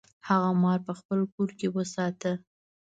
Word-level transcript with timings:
هغه 0.27 0.51
مار 0.61 0.79
په 0.87 0.93
خپل 0.99 1.19
کور 1.33 1.49
کې 1.59 1.67
وساته. 1.75 2.31